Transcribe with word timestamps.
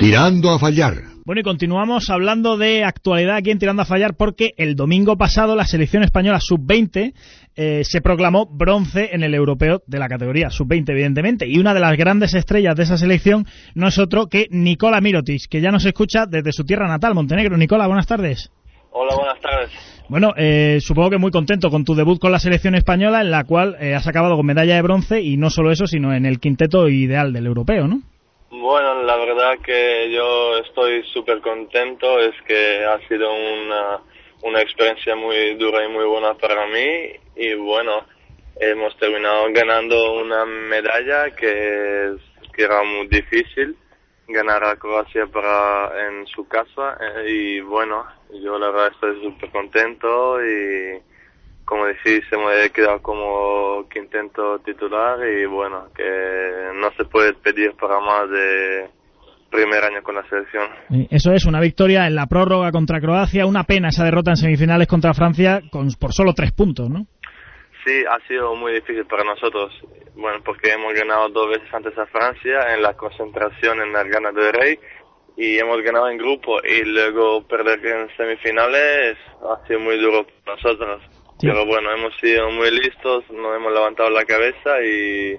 Tirando 0.00 0.50
a 0.50 0.58
fallar. 0.58 0.94
Bueno, 1.26 1.42
y 1.42 1.44
continuamos 1.44 2.08
hablando 2.08 2.56
de 2.56 2.84
actualidad 2.84 3.36
aquí 3.36 3.50
en 3.50 3.58
Tirando 3.58 3.82
a 3.82 3.84
Fallar 3.84 4.14
porque 4.16 4.54
el 4.56 4.74
domingo 4.74 5.18
pasado 5.18 5.54
la 5.54 5.66
selección 5.66 6.02
española 6.02 6.40
sub-20 6.40 7.12
eh, 7.54 7.82
se 7.84 8.00
proclamó 8.00 8.46
bronce 8.46 9.10
en 9.12 9.22
el 9.24 9.34
europeo 9.34 9.82
de 9.86 9.98
la 9.98 10.08
categoría 10.08 10.48
sub-20, 10.48 10.88
evidentemente. 10.88 11.46
Y 11.46 11.58
una 11.58 11.74
de 11.74 11.80
las 11.80 11.98
grandes 11.98 12.32
estrellas 12.32 12.76
de 12.76 12.84
esa 12.84 12.96
selección 12.96 13.44
no 13.74 13.88
es 13.88 13.98
otro 13.98 14.28
que 14.28 14.46
Nicola 14.50 15.02
Mirotic, 15.02 15.42
que 15.50 15.60
ya 15.60 15.70
nos 15.70 15.84
escucha 15.84 16.24
desde 16.24 16.52
su 16.52 16.64
tierra 16.64 16.88
natal, 16.88 17.14
Montenegro. 17.14 17.58
Nicola, 17.58 17.86
buenas 17.86 18.06
tardes. 18.06 18.50
Hola, 18.92 19.14
buenas 19.14 19.38
tardes. 19.38 19.70
Bueno, 20.08 20.32
eh, 20.34 20.78
supongo 20.80 21.10
que 21.10 21.18
muy 21.18 21.30
contento 21.30 21.68
con 21.68 21.84
tu 21.84 21.94
debut 21.94 22.18
con 22.18 22.32
la 22.32 22.38
selección 22.38 22.74
española, 22.74 23.20
en 23.20 23.30
la 23.30 23.44
cual 23.44 23.76
eh, 23.78 23.94
has 23.94 24.06
acabado 24.06 24.34
con 24.34 24.46
medalla 24.46 24.76
de 24.76 24.82
bronce 24.82 25.20
y 25.20 25.36
no 25.36 25.50
solo 25.50 25.70
eso, 25.70 25.86
sino 25.86 26.14
en 26.14 26.24
el 26.24 26.40
quinteto 26.40 26.88
ideal 26.88 27.34
del 27.34 27.44
europeo, 27.44 27.86
¿no? 27.86 28.00
Bueno, 28.52 29.04
la 29.04 29.16
verdad 29.16 29.60
que 29.64 30.10
yo 30.10 30.56
estoy 30.58 31.04
súper 31.12 31.40
contento, 31.40 32.18
es 32.18 32.34
que 32.48 32.84
ha 32.84 32.98
sido 33.06 33.32
una, 33.32 34.00
una 34.42 34.60
experiencia 34.60 35.14
muy 35.14 35.54
dura 35.54 35.84
y 35.84 35.88
muy 35.88 36.04
buena 36.04 36.34
para 36.34 36.66
mí 36.66 37.12
y 37.36 37.54
bueno, 37.54 38.04
hemos 38.56 38.96
terminado 38.98 39.46
ganando 39.52 40.14
una 40.14 40.44
medalla 40.44 41.30
que, 41.30 42.16
que 42.52 42.62
era 42.64 42.82
muy 42.82 43.06
difícil 43.06 43.76
ganar 44.26 44.64
a 44.64 44.74
Croacia 44.74 45.28
para 45.28 46.08
en 46.08 46.26
su 46.26 46.48
casa 46.48 46.98
eh, 47.00 47.30
y 47.30 47.60
bueno, 47.60 48.04
yo 48.32 48.58
la 48.58 48.70
verdad 48.70 48.92
estoy 48.92 49.22
súper 49.22 49.50
contento 49.50 50.44
y 50.44 51.00
como 51.70 51.86
decís, 51.86 52.24
se 52.28 52.36
me 52.36 52.64
ha 52.64 52.68
quedado 52.70 53.00
como 53.00 53.88
quinteto 53.88 54.58
titular 54.58 55.16
y 55.24 55.46
bueno, 55.46 55.86
que 55.94 56.02
no 56.74 56.90
se 56.96 57.04
puede 57.04 57.32
pedir 57.34 57.74
para 57.74 58.00
más 58.00 58.28
de 58.28 58.90
primer 59.48 59.84
año 59.84 60.02
con 60.02 60.16
la 60.16 60.28
selección. 60.28 60.68
Eso 61.08 61.30
es, 61.30 61.46
una 61.46 61.60
victoria 61.60 62.08
en 62.08 62.16
la 62.16 62.26
prórroga 62.26 62.72
contra 62.72 63.00
Croacia, 63.00 63.46
una 63.46 63.62
pena 63.62 63.90
esa 63.90 64.02
derrota 64.02 64.32
en 64.32 64.36
semifinales 64.36 64.88
contra 64.88 65.14
Francia 65.14 65.60
con, 65.70 65.86
por 65.92 66.12
solo 66.12 66.32
tres 66.34 66.50
puntos, 66.50 66.90
¿no? 66.90 67.06
Sí, 67.84 68.02
ha 68.04 68.18
sido 68.26 68.56
muy 68.56 68.72
difícil 68.72 69.06
para 69.06 69.22
nosotros, 69.22 69.72
bueno, 70.16 70.40
porque 70.44 70.72
hemos 70.72 70.92
ganado 70.92 71.28
dos 71.28 71.50
veces 71.50 71.72
antes 71.72 71.96
a 71.96 72.06
Francia 72.06 72.74
en 72.74 72.82
la 72.82 72.94
concentración 72.94 73.80
en 73.80 73.94
el 73.94 74.08
Gana 74.08 74.32
del 74.32 74.52
Rey 74.52 74.78
y 75.36 75.56
hemos 75.56 75.80
ganado 75.82 76.08
en 76.08 76.18
grupo 76.18 76.60
y 76.64 76.82
luego 76.84 77.46
perder 77.46 77.78
en 77.86 78.08
semifinales 78.16 79.16
ha 79.40 79.64
sido 79.68 79.78
muy 79.78 79.98
duro 79.98 80.26
para 80.44 80.56
nosotros 80.56 81.19
pero 81.40 81.66
bueno, 81.66 81.90
hemos 81.92 82.14
sido 82.20 82.50
muy 82.50 82.70
listos, 82.70 83.24
nos 83.30 83.56
hemos 83.56 83.72
levantado 83.72 84.10
la 84.10 84.24
cabeza 84.24 84.82
y 84.82 85.36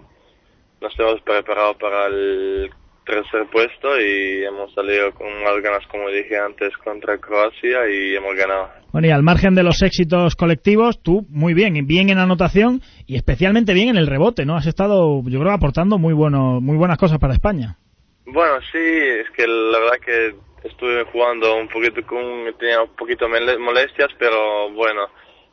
nos 0.81 0.99
hemos 0.99 1.21
preparado 1.21 1.77
para 1.77 2.07
el 2.07 2.71
tercer 3.05 3.47
puesto 3.51 3.99
y 3.99 4.43
hemos 4.43 4.73
salido 4.73 5.11
con 5.13 5.27
más 5.43 5.61
ganas, 5.61 5.85
como 5.87 6.09
dije 6.09 6.37
antes, 6.37 6.75
contra 6.77 7.17
Croacia 7.17 7.87
y 7.89 8.15
hemos 8.15 8.35
ganado. 8.35 8.69
Bueno, 8.91 9.07
y 9.07 9.11
al 9.11 9.23
margen 9.23 9.55
de 9.55 9.63
los 9.63 9.81
éxitos 9.81 10.35
colectivos, 10.35 11.01
tú 11.01 11.25
muy 11.29 11.53
bien, 11.53 11.73
bien 11.87 12.09
en 12.09 12.19
anotación 12.19 12.81
y 13.07 13.15
especialmente 13.15 13.73
bien 13.73 13.89
en 13.89 13.97
el 13.97 14.07
rebote, 14.07 14.45
¿no? 14.45 14.55
Has 14.55 14.67
estado, 14.67 15.21
yo 15.25 15.39
creo, 15.39 15.51
aportando 15.51 15.97
muy, 15.97 16.13
bueno, 16.13 16.61
muy 16.61 16.77
buenas 16.77 16.97
cosas 16.97 17.19
para 17.19 17.33
España. 17.33 17.77
Bueno, 18.25 18.59
sí, 18.71 18.77
es 18.77 19.29
que 19.31 19.47
la 19.47 19.79
verdad 19.79 19.99
que 20.05 20.35
estuve 20.67 21.03
jugando 21.11 21.57
un 21.57 21.67
poquito 21.67 22.05
con, 22.05 22.21
tenía 22.59 22.81
un 22.81 22.95
poquito 22.95 23.27
molestias, 23.27 24.09
pero 24.19 24.71
bueno, 24.71 25.07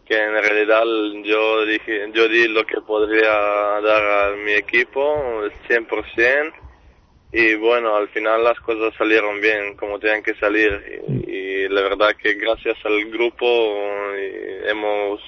que 0.08 0.16
en 0.16 0.32
realidad 0.32 0.84
yo 1.22 1.66
dije, 1.66 2.08
yo 2.14 2.28
di 2.28 2.48
lo 2.48 2.64
que 2.64 2.80
podría 2.80 3.28
dar 3.28 4.32
a 4.32 4.36
mi 4.36 4.52
equipo, 4.52 5.42
100%, 5.68 6.52
y 7.32 7.54
bueno, 7.56 7.94
al 7.94 8.08
final 8.08 8.42
las 8.42 8.58
cosas 8.60 8.94
salieron 8.96 9.38
bien 9.42 9.76
como 9.76 9.98
tenían 9.98 10.22
que 10.22 10.34
salir, 10.36 11.02
y, 11.26 11.68
la 11.68 11.82
verdad 11.82 12.16
que 12.16 12.34
gracias 12.34 12.78
al 12.86 13.04
grupo 13.10 13.44
hemos 14.66 15.20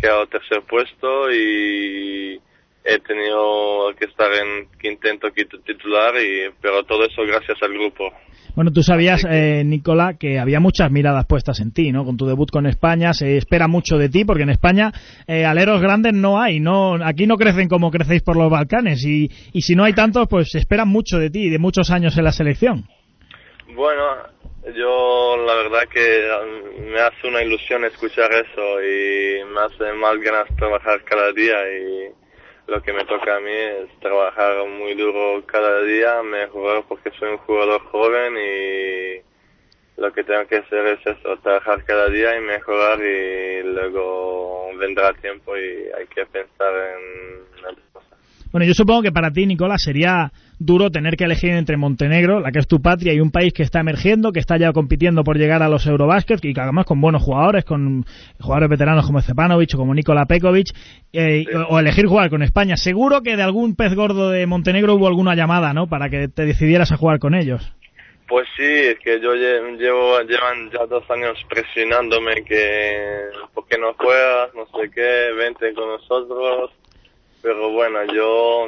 quedado 0.00 0.28
tercer 0.28 0.62
puesto 0.62 1.32
y 1.32 2.40
he 2.86 2.98
tenido 3.00 3.92
que 3.98 4.04
estar 4.06 4.30
en 4.32 4.68
quinteto 4.80 5.28
titular, 5.64 6.14
y, 6.16 6.50
pero 6.60 6.84
todo 6.84 7.04
eso 7.04 7.22
gracias 7.26 7.60
al 7.62 7.72
grupo. 7.72 8.12
Bueno, 8.54 8.72
tú 8.72 8.82
sabías, 8.82 9.22
eh, 9.28 9.64
Nicola, 9.66 10.14
que 10.18 10.38
había 10.38 10.60
muchas 10.60 10.90
miradas 10.90 11.26
puestas 11.26 11.60
en 11.60 11.72
ti, 11.72 11.92
¿no? 11.92 12.04
Con 12.04 12.16
tu 12.16 12.26
debut 12.26 12.50
con 12.50 12.66
España 12.66 13.12
se 13.12 13.36
espera 13.36 13.68
mucho 13.68 13.98
de 13.98 14.08
ti, 14.08 14.24
porque 14.24 14.44
en 14.44 14.50
España 14.50 14.92
eh, 15.26 15.44
aleros 15.44 15.82
grandes 15.82 16.14
no 16.14 16.40
hay, 16.40 16.60
no 16.60 16.94
aquí 17.04 17.26
no 17.26 17.36
crecen 17.36 17.68
como 17.68 17.90
crecéis 17.90 18.22
por 18.22 18.36
los 18.36 18.50
Balcanes, 18.50 19.04
y, 19.04 19.30
y 19.52 19.60
si 19.60 19.74
no 19.74 19.84
hay 19.84 19.92
tantos, 19.92 20.26
pues 20.28 20.50
se 20.50 20.58
esperan 20.58 20.88
mucho 20.88 21.18
de 21.18 21.28
ti, 21.28 21.50
de 21.50 21.58
muchos 21.58 21.90
años 21.90 22.16
en 22.16 22.24
la 22.24 22.32
selección. 22.32 22.84
Bueno, 23.74 24.02
yo 24.74 25.36
la 25.46 25.54
verdad 25.54 25.82
que 25.92 26.00
um, 26.00 26.92
me 26.92 27.00
hace 27.00 27.28
una 27.28 27.42
ilusión 27.42 27.84
escuchar 27.84 28.30
eso 28.32 28.82
y 28.82 29.44
me 29.52 29.60
hace 29.60 29.92
más 29.92 30.18
ganas 30.18 30.46
trabajar 30.56 31.02
cada 31.04 31.30
día 31.32 31.56
y 31.78 32.25
lo 32.66 32.82
que 32.82 32.92
me 32.92 33.04
toca 33.04 33.36
a 33.36 33.40
mí 33.40 33.52
es 33.52 34.00
trabajar 34.00 34.66
muy 34.66 34.94
duro 34.94 35.44
cada 35.46 35.82
día, 35.82 36.22
mejorar 36.22 36.84
porque 36.88 37.10
soy 37.18 37.30
un 37.30 37.38
jugador 37.38 37.80
joven 37.82 38.36
y 38.36 40.00
lo 40.00 40.12
que 40.12 40.24
tengo 40.24 40.46
que 40.46 40.56
hacer 40.56 40.86
es 40.86 41.06
eso, 41.06 41.36
trabajar 41.38 41.84
cada 41.84 42.08
día 42.08 42.36
y 42.36 42.40
mejorar 42.40 43.00
y 43.00 43.62
luego 43.62 44.70
vendrá 44.76 45.12
tiempo 45.14 45.56
y 45.56 45.88
hay 45.96 46.06
que 46.08 46.26
pensar 46.26 46.74
en. 46.74 47.85
Bueno, 48.52 48.66
yo 48.66 48.74
supongo 48.74 49.02
que 49.02 49.12
para 49.12 49.30
ti, 49.30 49.46
Nicolás, 49.46 49.82
sería 49.82 50.32
duro 50.58 50.90
tener 50.90 51.16
que 51.16 51.24
elegir 51.24 51.50
entre 51.50 51.76
Montenegro, 51.76 52.40
la 52.40 52.50
que 52.50 52.60
es 52.60 52.66
tu 52.66 52.80
patria, 52.80 53.12
y 53.12 53.20
un 53.20 53.30
país 53.30 53.52
que 53.52 53.62
está 53.62 53.80
emergiendo, 53.80 54.32
que 54.32 54.40
está 54.40 54.56
ya 54.56 54.72
compitiendo 54.72 55.24
por 55.24 55.36
llegar 55.36 55.62
a 55.62 55.68
los 55.68 55.86
Eurobasket, 55.86 56.44
y 56.44 56.54
que 56.54 56.60
además 56.60 56.86
con 56.86 57.00
buenos 57.00 57.22
jugadores, 57.22 57.64
con 57.64 58.04
jugadores 58.40 58.70
veteranos 58.70 59.06
como 59.06 59.20
Cepanovic 59.20 59.74
o 59.74 59.78
como 59.78 59.94
Nikola 59.94 60.26
Pekovic, 60.26 60.68
eh, 61.12 61.44
o, 61.68 61.78
elegir 61.78 62.06
jugar 62.06 62.30
con 62.30 62.42
España. 62.42 62.76
Seguro 62.76 63.22
que 63.22 63.36
de 63.36 63.42
algún 63.42 63.74
pez 63.74 63.94
gordo 63.94 64.30
de 64.30 64.46
Montenegro 64.46 64.94
hubo 64.94 65.08
alguna 65.08 65.34
llamada, 65.34 65.72
¿no? 65.72 65.88
Para 65.88 66.08
que 66.08 66.28
te 66.28 66.46
decidieras 66.46 66.92
a 66.92 66.96
jugar 66.96 67.18
con 67.18 67.34
ellos. 67.34 67.72
Pues 68.28 68.48
sí, 68.56 68.64
es 68.64 68.98
que 68.98 69.20
yo 69.20 69.34
llevo, 69.34 70.20
llevan 70.22 70.70
ya 70.72 70.84
dos 70.86 71.08
años 71.10 71.38
presionándome 71.48 72.42
que, 72.42 73.28
¿por 73.54 73.66
qué 73.68 73.78
no 73.78 73.94
juegas? 73.94 74.52
No 74.54 74.66
sé 74.66 74.90
qué, 74.92 75.32
vente 75.36 75.72
con 75.74 75.88
nosotros. 75.88 76.72
Pero 77.42 77.70
bueno, 77.70 78.04
yo 78.12 78.66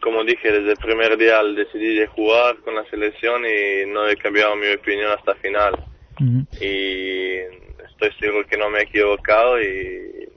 como 0.00 0.24
dije, 0.24 0.50
desde 0.50 0.72
el 0.72 0.78
primer 0.78 1.16
día 1.16 1.42
decidí 1.42 1.96
de 1.96 2.06
jugar 2.06 2.56
con 2.58 2.74
la 2.74 2.84
selección 2.90 3.44
y 3.44 3.86
no 3.86 4.08
he 4.08 4.16
cambiado 4.16 4.56
mi 4.56 4.68
opinión 4.72 5.12
hasta 5.12 5.32
el 5.32 5.38
final. 5.38 5.84
Y 6.60 7.38
estoy 7.84 8.10
seguro 8.18 8.46
que 8.46 8.56
no 8.56 8.70
me 8.70 8.80
he 8.80 8.82
equivocado 8.82 9.60
y, 9.60 10.28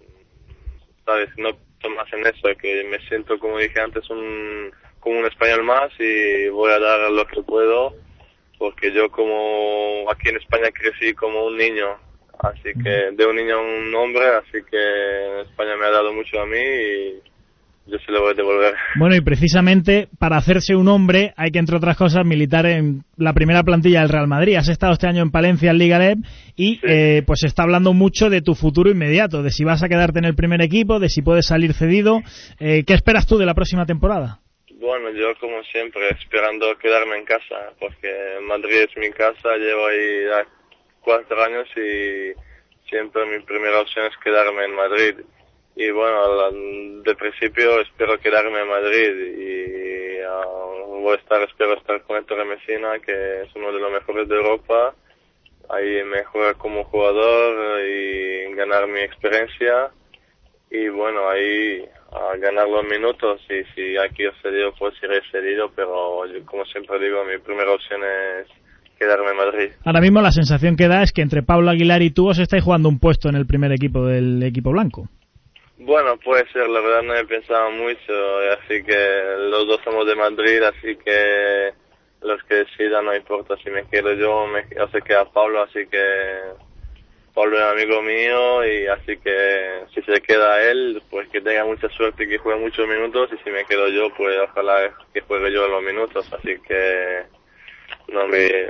sabes, 1.06 1.29
no 1.38 1.50
tomas 1.81 2.12
en 2.13 2.25
eso, 2.28 2.50
que 2.59 2.84
me 2.84 3.00
siento, 3.07 3.40
como 3.40 3.58
dije 3.58 3.79
antes, 3.79 4.08
un, 4.09 4.72
como 5.00 5.19
un 5.19 5.25
español 5.25 5.63
más 5.63 5.91
y 6.00 6.50
voy 6.50 6.72
a 6.72 6.79
dar 6.79 7.09
lo 7.09 7.25
que 7.25 7.41
puedo, 7.41 7.96
porque 8.59 8.91
yo 8.91 9.09
como 9.09 10.06
aquí 10.12 10.29
en 10.29 10.38
España 10.38 10.69
crecí 10.72 11.16
como 11.16 11.46
un 11.46 11.58
niño, 11.58 11.97
así 12.40 12.73
que 12.84 13.09
de 13.12 13.25
un 13.25 13.35
niño 13.35 13.56
a 13.56 13.62
un 13.62 13.96
hombre, 13.96 14.25
así 14.28 14.59
que 14.69 15.41
España 15.41 15.75
me 15.78 15.88
ha 15.88 15.91
dado 15.91 16.13
mucho 16.13 16.40
a 16.40 16.46
mí 16.46 16.59
y 16.59 17.31
yo 17.88 17.97
se 18.00 18.12
lo 18.12 18.22
voy 18.22 18.31
a 18.31 18.34
devolver. 18.36 18.74
Bueno, 18.96 19.16
y 19.16 19.22
precisamente 19.22 20.08
para 20.19 20.38
hacerse 20.38 20.75
un 20.75 20.88
hombre 20.88 21.34
hay 21.36 21.52
que, 21.52 21.59
entre 21.59 21.78
otras 21.78 21.97
cosas, 21.97 22.25
militar 22.25 22.66
en 22.66 23.03
la 23.18 23.34
primera 23.34 23.64
plantilla 23.64 24.02
del 24.02 24.09
Real 24.09 24.28
Madrid. 24.28 24.56
Has 24.56 24.69
estado 24.69 24.94
este 24.94 25.08
año 25.08 25.24
en 25.24 25.31
Palencia, 25.31 25.72
en 25.72 25.78
Liga 25.78 25.97
LEB, 25.97 26.18
y 26.56 26.80
eh, 26.84 27.24
pues 27.25 27.40
se 27.41 27.47
está 27.47 27.64
hablando 27.64 27.94
mucho 27.94 28.30
de 28.30 28.41
tu 28.41 28.53
futuro 28.53 28.90
inmediato, 28.90 29.41
de 29.41 29.50
si 29.50 29.64
vas 29.64 29.84
a 29.84 29.90
quedarte 29.90 30.20
en 30.20 30.25
el 30.25 30.36
primer 30.36 30.62
equipo, 30.62 31.00
de 31.00 31.09
si 31.09 31.22
puedes 31.22 31.47
salir 31.47 31.73
cedido. 31.73 32.22
Eh, 32.59 32.84
¿Qué 32.85 32.94
esperas 32.94 33.28
tú 33.28 33.38
de 33.38 33.46
la 33.46 33.56
próxima 33.56 33.85
temporada? 33.85 34.40
Bueno, 34.79 35.11
yo 35.11 35.35
como 35.40 35.64
siempre, 35.64 36.09
esperando 36.09 36.78
quedarme 36.78 37.17
en 37.17 37.26
casa, 37.26 37.73
porque 37.79 38.09
Madrid 38.47 38.88
es 38.90 38.97
mi 38.97 39.11
casa, 39.11 39.56
llevo 39.58 39.88
ahí 39.88 40.46
cuatro 41.02 41.44
años 41.44 41.67
y 41.76 42.34
siempre 42.90 43.26
mi 43.26 43.44
primera 43.44 43.82
opción 43.82 44.06
es 44.06 44.17
quedarme 44.23 44.66
en 44.66 44.76
Madrid 44.76 45.16
y 45.76 45.90
bueno, 45.91 46.52
de 47.11 47.16
principio 47.16 47.81
espero 47.81 48.17
quedarme 48.19 48.61
en 48.61 48.67
Madrid 48.69 49.11
y 49.37 50.23
uh, 50.23 51.02
voy 51.02 51.13
a 51.13 51.19
estar, 51.19 51.41
espero 51.41 51.73
estar 51.73 52.02
con 52.03 52.17
Héctor 52.17 52.46
Messina, 52.46 52.99
que 53.05 53.41
es 53.41 53.49
uno 53.55 53.73
de 53.73 53.79
los 53.79 53.91
mejores 53.91 54.29
de 54.29 54.35
Europa, 54.35 54.93
ahí 55.69 56.03
mejorar 56.05 56.55
como 56.55 56.85
jugador 56.85 57.81
y 57.85 58.53
ganar 58.55 58.87
mi 58.87 59.02
experiencia 59.02 59.91
y 60.69 60.87
bueno, 60.87 61.28
ahí 61.28 61.84
a 62.13 62.37
ganar 62.37 62.69
los 62.69 62.85
minutos 62.85 63.41
y 63.49 63.63
si 63.75 63.97
hay 63.97 64.09
que 64.11 64.23
ir 64.23 64.31
pues 64.79 64.93
iré 65.03 65.22
cedido, 65.31 65.69
pero 65.75 66.23
como 66.46 66.63
siempre 66.66 66.97
digo, 66.99 67.25
mi 67.25 67.37
primera 67.40 67.73
opción 67.73 68.02
es 68.03 68.47
quedarme 68.97 69.31
en 69.31 69.37
Madrid. 69.37 69.69
Ahora 69.84 69.99
mismo 69.99 70.22
la 70.22 70.31
sensación 70.31 70.78
que 70.78 70.87
da 70.87 71.03
es 71.03 71.11
que 71.11 71.22
entre 71.22 71.43
Pablo 71.43 71.72
Aguilar 71.72 72.02
y 72.03 72.11
tú 72.11 72.29
os 72.29 72.40
estáis 72.40 72.63
jugando 72.63 72.87
un 72.87 72.99
puesto 72.99 73.28
en 73.28 73.35
el 73.35 73.46
primer 73.46 73.73
equipo 73.73 74.05
del 74.05 74.41
equipo 74.43 74.72
blanco. 74.72 75.09
Bueno, 75.84 76.16
puede 76.18 76.48
ser, 76.52 76.70
la 76.70 76.80
verdad 76.80 77.02
no 77.02 77.16
he 77.16 77.26
pensado 77.26 77.72
mucho, 77.72 78.14
así 78.52 78.84
que 78.84 79.24
los 79.50 79.66
dos 79.66 79.82
somos 79.84 80.06
de 80.06 80.16
Madrid, 80.16 80.62
así 80.62 80.96
que 80.98 81.74
los 82.22 82.44
que 82.44 82.54
decidan, 82.54 83.06
no 83.06 83.16
importa 83.16 83.58
si 83.64 83.72
me 83.72 83.88
quedo 83.88 84.14
yo, 84.14 84.46
me, 84.46 84.64
o 84.80 84.88
se 84.90 85.02
queda 85.02 85.26
Pablo, 85.26 85.64
así 85.64 85.88
que 85.88 86.38
Pablo 87.34 87.58
es 87.58 87.64
amigo 87.64 88.00
mío 88.04 88.64
y 88.64 88.86
así 88.86 89.18
que 89.18 89.86
si 89.92 90.04
se 90.04 90.22
queda 90.22 90.62
él, 90.70 91.02
pues 91.10 91.28
que 91.30 91.42
tenga 91.42 91.66
mucha 91.66 91.90
suerte 91.90 92.26
y 92.26 92.30
que 92.30 92.38
juegue 92.38 92.60
muchos 92.60 92.88
minutos 92.88 93.32
y 93.34 93.44
si 93.44 93.50
me 93.50 93.66
quedo 93.66 93.88
yo, 93.88 94.14
pues 94.16 94.38
ojalá 94.40 94.96
que 95.12 95.22
juegue 95.22 95.52
yo 95.52 95.68
los 95.68 95.82
minutos, 95.82 96.32
así 96.32 96.60
que 96.60 97.24
no 98.10 98.28
me 98.28 98.70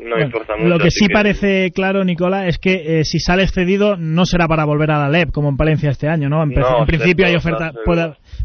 no 0.00 0.20
importa 0.20 0.56
mucho. 0.56 0.68
Lo 0.68 0.78
que 0.78 0.90
sí 0.90 1.08
parece 1.08 1.70
claro, 1.72 2.04
Nicola, 2.04 2.46
es 2.48 2.58
que 2.58 3.00
eh, 3.00 3.04
si 3.04 3.18
sale 3.20 3.46
cedido 3.48 3.96
no 3.96 4.24
será 4.26 4.46
para 4.48 4.64
volver 4.64 4.90
a 4.90 4.98
la 4.98 5.08
LEP 5.08 5.30
como 5.32 5.48
en 5.48 5.56
Palencia 5.56 5.90
este 5.90 6.08
año, 6.08 6.28
¿no? 6.28 6.42
En, 6.42 6.50
pre- 6.50 6.62
No, 6.62 6.80
en 6.80 6.86
principio 6.86 7.26
hay 7.26 7.34
oferta, 7.36 7.72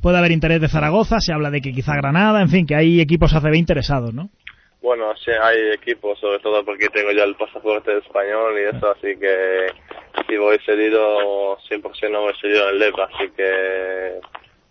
puede 0.02 0.18
haber 0.18 0.32
interés 0.32 0.62
de 0.62 0.68
Zaragoza, 0.70 1.20
se 1.20 1.34
habla 1.34 1.50
de 1.50 1.62
que 1.62 1.74
quizá 1.74 1.96
Granada, 1.96 2.42
en 2.42 2.50
fin, 2.50 2.66
que 2.66 2.76
hay 2.76 3.02
equipos 3.02 3.34
ACB 3.34 3.56
interesados, 3.56 4.14
¿no? 4.14 4.30
Bueno, 4.82 5.14
sí, 5.18 5.32
hay 5.32 5.74
equipos, 5.74 6.18
sobre 6.20 6.40
todo 6.40 6.64
porque 6.64 6.88
tengo 6.88 7.12
ya 7.12 7.24
el 7.26 7.36
pasaporte 7.36 7.98
español 7.98 8.54
y 8.58 8.76
eso, 8.78 8.90
así 8.92 9.20
que 9.20 9.68
si 10.30 10.38
voy 10.38 10.58
cedido, 10.66 11.58
100% 11.70 12.10
no 12.12 12.22
voy 12.22 12.34
cedido 12.42 12.70
en 12.70 12.80
LEP, 12.80 12.96
así 12.98 13.26
que 13.36 14.20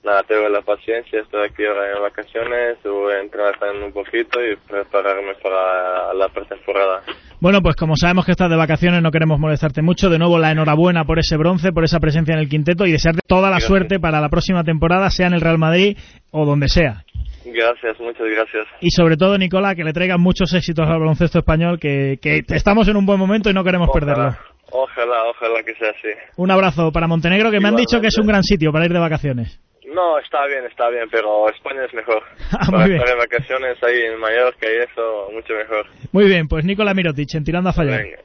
nada, 0.05 0.23
tengo 0.23 0.49
la 0.49 0.63
paciencia, 0.63 1.21
estoy 1.21 1.47
aquí 1.47 1.65
ahora 1.65 1.97
en 1.97 2.03
vacaciones, 2.03 2.79
voy 2.85 3.13
a 3.15 3.59
también 3.59 3.85
un 3.85 3.93
poquito 3.93 4.39
y 4.45 4.57
prepararme 4.69 5.35
para 5.43 6.15
la 6.15 6.29
pretemporada. 6.29 7.03
Bueno, 7.41 7.61
pues 7.63 7.77
como 7.77 7.95
sabemos 7.97 8.25
que 8.27 8.33
estás 8.33 8.51
de 8.51 8.57
vacaciones, 8.57 9.01
no 9.01 9.11
queremos 9.13 9.39
molestarte 9.39 9.81
mucho. 9.81 10.11
De 10.11 10.19
nuevo, 10.19 10.39
la 10.39 10.51
enhorabuena 10.51 11.05
por 11.05 11.19
ese 11.19 11.37
bronce, 11.37 11.73
por 11.73 11.85
esa 11.85 12.01
presencia 12.01 12.35
en 12.35 12.41
el 12.41 12.49
quinteto 12.49 12.85
y 12.85 12.93
desearte 12.93 13.21
toda 13.27 13.43
la 13.43 13.59
Gracias. 13.59 13.69
suerte 13.69 14.01
para 14.01 14.21
la 14.21 14.29
próxima 14.29 14.65
temporada, 14.65 15.09
sea 15.11 15.29
en 15.29 15.35
el 15.35 15.41
Real 15.41 15.59
Madrid 15.59 15.97
o 16.33 16.45
donde 16.45 16.69
sea. 16.69 17.05
Gracias, 17.45 17.99
muchas 18.01 18.27
gracias. 18.27 18.67
Y 18.81 18.91
sobre 18.91 19.17
todo, 19.17 19.39
Nicola, 19.39 19.75
que 19.75 19.85
le 19.85 19.93
traigan 19.93 20.21
muchos 20.21 20.53
éxitos 20.53 20.87
al 20.87 20.99
baloncesto 20.99 21.39
español, 21.39 21.79
que, 21.79 22.19
que 22.21 22.43
estamos 22.49 22.89
en 22.89 22.97
un 22.97 23.07
buen 23.07 23.19
momento 23.19 23.49
y 23.51 23.55
no 23.55 23.65
queremos 23.65 23.89
perderlo. 23.93 24.37
Ojalá, 24.71 25.25
ojalá 25.31 25.63
que 25.65 25.75
sea 25.77 25.91
así. 25.91 26.09
Un 26.37 26.51
abrazo 26.51 26.93
para 26.93 27.07
Montenegro, 27.07 27.51
que 27.51 27.61
me 27.61 27.69
han 27.69 27.77
dicho 27.77 28.01
que 28.01 28.09
es 28.09 28.19
un 28.19 28.27
gran 28.27 28.43
sitio 28.43 28.71
para 28.71 28.85
ir 28.85 28.93
de 28.93 28.99
vacaciones. 28.99 29.61
No, 29.99 30.17
está 30.21 30.47
bien, 30.47 30.65
está 30.67 30.89
bien, 30.91 31.09
pero 31.11 31.49
España 31.51 31.85
es 31.85 31.93
mejor. 31.93 32.23
Ah, 32.53 32.67
muy 32.67 32.71
para 32.73 32.87
bien. 32.87 33.01
estar 33.01 33.15
de 33.15 33.19
vacaciones 33.19 33.83
ahí 33.83 34.01
en 34.03 34.21
Mallorca 34.21 34.67
y 34.71 34.77
eso, 34.91 35.29
mucho 35.33 35.55
mejor. 35.55 35.87
Muy 36.13 36.27
bien, 36.27 36.47
pues 36.47 36.65
Nicola 36.65 36.95
Mirotic, 36.95 37.35
en 37.35 37.43
Tirando 37.45 37.71
a 37.71 37.73
Fallar. 37.73 38.03
Venga. 38.05 38.19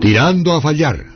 Tirando 0.00 0.52
a 0.52 0.60
fallar. 0.60 1.14